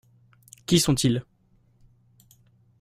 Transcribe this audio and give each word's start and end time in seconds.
Qui 0.65 0.79
sont-ils? 0.79 1.23